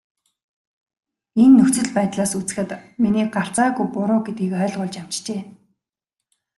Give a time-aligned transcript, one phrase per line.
[1.41, 2.69] Энэ нөхцөл байдлаас үзэхэд
[3.01, 5.41] миний гарцаагүй буруу гэдгийг ойлгуулж амжжээ.